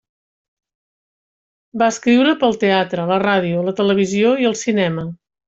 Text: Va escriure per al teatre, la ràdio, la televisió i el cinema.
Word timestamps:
Va 1.81 1.89
escriure 1.93 2.33
per 2.39 2.47
al 2.49 2.57
teatre, 2.65 3.05
la 3.13 3.19
ràdio, 3.25 3.61
la 3.69 3.75
televisió 3.83 4.33
i 4.45 4.49
el 4.53 4.59
cinema. 4.65 5.07